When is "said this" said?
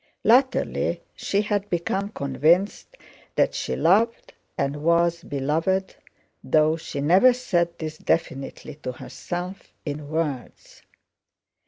7.33-7.99